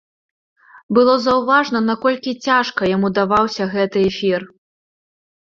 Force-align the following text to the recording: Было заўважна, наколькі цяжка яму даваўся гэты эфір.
Было 0.97 1.13
заўважна, 1.25 1.81
наколькі 1.91 2.31
цяжка 2.47 2.81
яму 2.95 3.07
даваўся 3.19 3.69
гэты 3.77 3.97
эфір. 4.09 4.41